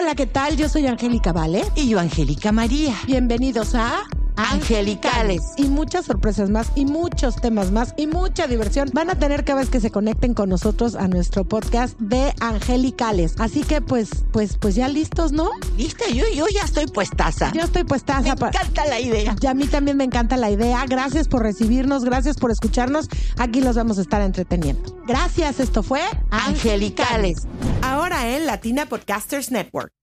Hola, 0.00 0.14
¿qué 0.14 0.26
tal? 0.26 0.56
Yo 0.56 0.66
soy 0.70 0.86
Angélica 0.86 1.30
Vale. 1.30 1.62
Y 1.74 1.90
yo, 1.90 2.00
Angélica 2.00 2.52
María. 2.52 2.94
Bienvenidos 3.06 3.74
a 3.74 4.04
Angelicales. 4.34 5.42
Y 5.58 5.64
muchas 5.64 6.06
sorpresas 6.06 6.48
más, 6.48 6.72
y 6.74 6.86
muchos 6.86 7.36
temas 7.36 7.70
más, 7.70 7.92
y 7.98 8.06
mucha 8.06 8.46
diversión 8.46 8.88
van 8.94 9.10
a 9.10 9.18
tener 9.18 9.44
cada 9.44 9.60
vez 9.60 9.68
que 9.68 9.78
se 9.78 9.90
conecten 9.90 10.32
con 10.32 10.48
nosotros 10.48 10.94
a 10.94 11.06
nuestro 11.06 11.44
podcast 11.44 11.98
de 11.98 12.32
Angelicales. 12.40 13.34
Así 13.38 13.62
que, 13.62 13.82
pues, 13.82 14.08
pues, 14.32 14.56
pues 14.56 14.74
ya 14.74 14.88
listos, 14.88 15.32
¿no? 15.32 15.50
¿Viste? 15.76 16.14
Yo, 16.14 16.24
yo 16.34 16.46
ya 16.48 16.62
estoy 16.62 16.86
puestaza. 16.86 17.52
Yo 17.52 17.60
estoy 17.60 17.84
puestaza. 17.84 18.34
Me 18.36 18.46
encanta 18.46 18.86
la 18.86 19.00
idea. 19.00 19.36
Y 19.38 19.46
a 19.46 19.52
mí 19.52 19.66
también 19.66 19.98
me 19.98 20.04
encanta 20.04 20.38
la 20.38 20.50
idea. 20.50 20.82
Gracias 20.88 21.28
por 21.28 21.42
recibirnos, 21.42 22.06
gracias 22.06 22.38
por 22.38 22.50
escucharnos. 22.50 23.10
Aquí 23.36 23.60
los 23.60 23.76
vamos 23.76 23.98
a 23.98 24.00
estar 24.00 24.22
entreteniendo. 24.22 25.02
Gracias, 25.06 25.60
esto 25.60 25.82
fue 25.82 26.00
Angelicales. 26.30 27.46
En 28.22 28.44
Latina 28.44 28.84
Podcasters 28.84 29.48
Network. 29.50 29.99